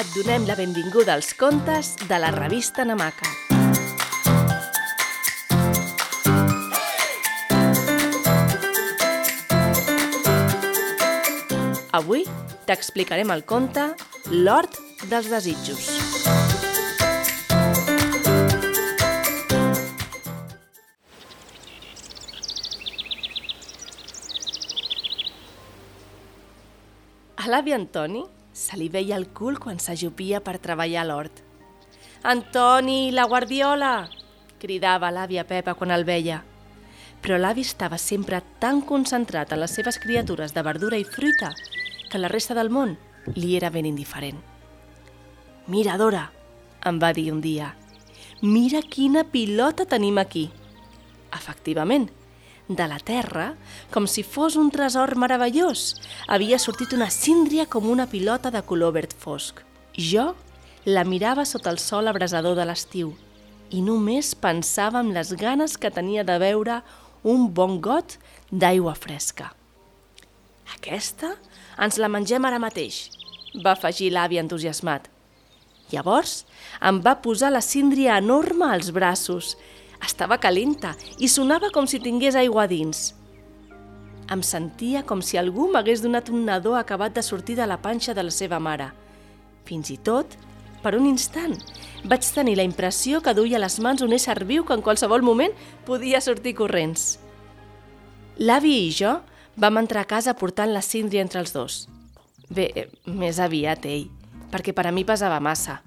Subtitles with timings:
[0.00, 3.28] et donem la benvinguda als contes de la revista Namaca.
[11.92, 12.24] Avui
[12.64, 13.90] t'explicarem el conte
[14.32, 14.80] L'Hort
[15.12, 15.92] dels Desitjos.
[27.36, 31.42] A l'avi Antoni se li veia el cul quan s'ajupia per treballar a l'hort.
[32.22, 34.10] «Antoni, la guardiola!»
[34.60, 36.42] cridava l'àvia Pepa quan el veia.
[37.20, 41.54] Però l'avi estava sempre tan concentrat en les seves criatures de verdura i fruita
[42.10, 42.96] que la resta del món
[43.34, 44.40] li era ben indiferent.
[45.66, 46.30] «Mira, Dora»,
[46.84, 47.74] em va dir un dia,
[48.42, 50.48] «mira quina pilota tenim aquí».
[51.36, 52.08] Efectivament,
[52.70, 53.56] de la terra,
[53.90, 55.96] com si fos un tresor meravellós,
[56.30, 59.58] havia sortit una síndria com una pilota de color verd fosc.
[59.98, 60.30] Jo
[60.86, 63.12] la mirava sota el sol abrasador de l'estiu
[63.74, 66.80] i només pensava en les ganes que tenia de veure
[67.22, 68.16] un bon got
[68.50, 69.50] d'aigua fresca.
[70.76, 71.34] Aquesta
[71.82, 73.10] ens la mengem ara mateix,
[73.64, 75.08] va afegir l'avi entusiasmat.
[75.90, 76.44] Llavors
[76.86, 79.56] em va posar la síndria enorme als braços.
[80.04, 83.10] Estava calenta i sonava com si tingués aigua dins.
[84.30, 88.14] Em sentia com si algú m'hagués donat un nadó acabat de sortir de la panxa
[88.14, 88.92] de la seva mare.
[89.66, 90.36] Fins i tot,
[90.82, 91.56] per un instant,
[92.08, 95.26] vaig tenir la impressió que duia a les mans un ésser viu que en qualsevol
[95.26, 95.52] moment
[95.84, 97.18] podia sortir corrents.
[98.38, 99.18] L'avi i jo
[99.60, 101.82] vam entrar a casa portant la síndria entre els dos.
[102.48, 102.70] Bé,
[103.04, 104.08] més aviat ell,
[104.50, 105.80] perquè per a mi pesava massa.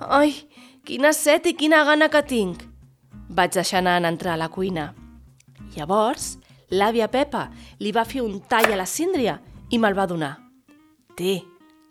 [0.00, 0.34] Ai,
[0.84, 2.69] quina set i quina gana que tinc!
[3.30, 4.90] Vaig deixar anar en entrar a la cuina.
[5.76, 6.34] Llavors,
[6.74, 9.38] l'àvia Pepa li va fer un tall a la síndria
[9.70, 10.32] i me'l va donar.
[11.14, 11.38] Té,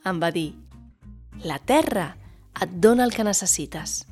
[0.06, 0.52] em va dir,
[1.48, 2.10] la terra
[2.60, 4.04] et dona el que necessites.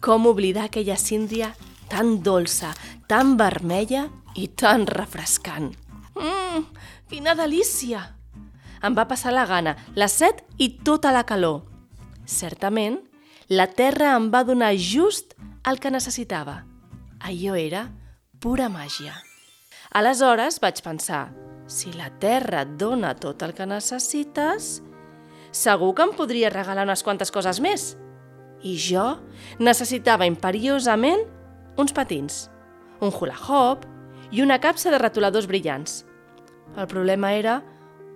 [0.00, 1.52] Com oblidar aquella síndria
[1.90, 2.72] tan dolça,
[3.08, 5.74] tan vermella i tan refrescant.
[6.16, 6.64] Mmm,
[7.10, 8.02] quina delícia!
[8.84, 11.64] Em va passar la gana, la set i tota la calor.
[12.26, 13.00] Certament,
[13.48, 16.60] la terra em va donar just el que necessitava.
[17.18, 17.88] Allò era
[18.38, 19.16] pura màgia.
[19.98, 21.32] Aleshores vaig pensar,
[21.66, 24.76] si la terra et dona tot el que necessites,
[25.50, 27.96] segur que em podria regalar unes quantes coses més.
[28.62, 29.16] I jo
[29.58, 31.24] necessitava imperiosament
[31.76, 32.46] uns patins,
[33.02, 33.84] un hula hoop
[34.30, 36.04] i una capsa de retoladors brillants.
[36.76, 37.58] El problema era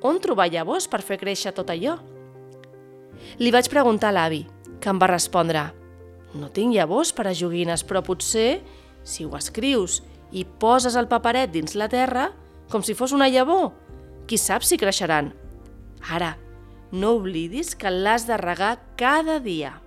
[0.06, 1.98] on trobar llavors per fer créixer tot allò.
[3.42, 4.44] Li vaig preguntar a l'avi,
[4.80, 5.66] que em va respondre
[6.34, 8.60] «No tinc llavors per a joguines, però potser,
[9.02, 12.30] si ho escrius i poses el paperet dins la terra,
[12.70, 13.72] com si fos una llavor,
[14.30, 15.32] qui sap si creixeran.
[16.14, 16.36] Ara,
[16.92, 19.80] no oblidis que l'has de regar cada dia».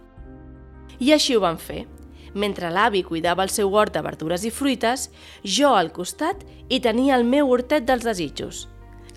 [1.00, 1.86] I així ho van fer.
[2.34, 5.10] Mentre l'avi cuidava el seu hort de verdures i fruites,
[5.44, 8.68] jo al costat hi tenia el meu hortet dels desitjos.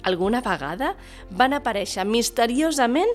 [0.07, 0.95] Alguna vegada
[1.31, 3.11] van aparèixer misteriosament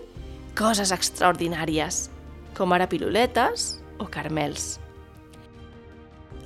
[0.57, 2.09] coses extraordinàries,
[2.57, 4.79] com ara piruletes o carmels.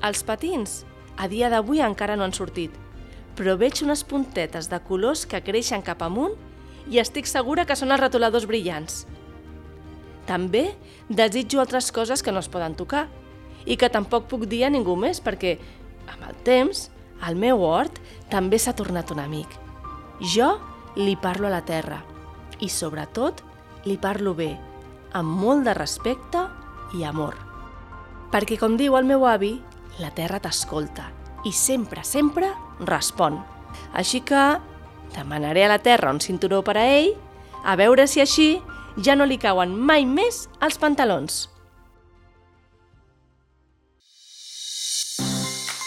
[0.04, 0.84] Els patins,
[1.16, 2.74] a dia d'avui encara no han sortit,
[3.36, 6.36] però veig unes puntetes de colors que creixen cap amunt
[6.92, 9.06] i estic segura que són els retoladors brillants.
[10.28, 10.68] També
[11.10, 13.08] desitjo altres coses que no es poden tocar
[13.66, 15.56] i que tampoc puc dir a ningú més perquè,
[16.12, 16.90] amb el temps,
[17.26, 19.50] el meu hort també s'ha tornat un amic.
[20.36, 20.56] Jo
[20.98, 22.02] li parlo a la terra
[22.60, 23.42] i, sobretot,
[23.86, 24.54] li parlo bé,
[25.14, 26.46] amb molt de respecte
[26.94, 27.36] i amor.
[28.32, 29.56] Perquè, com diu el meu avi,
[30.00, 31.10] la terra t'escolta
[31.46, 32.52] i sempre, sempre
[32.84, 33.40] respon.
[33.94, 34.58] Així que
[35.16, 37.14] demanaré a la terra un cinturó per a ell,
[37.64, 38.62] a veure si així
[39.02, 41.50] ja no li cauen mai més els pantalons.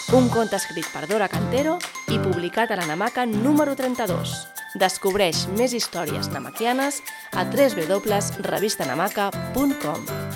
[0.09, 1.77] Un conte escrit per Dora Cantero
[2.09, 4.33] i publicat a la Namaca número 32.
[4.81, 6.97] Descobreix més històries namaquianes
[7.37, 10.28] a www.revistanamaca.com.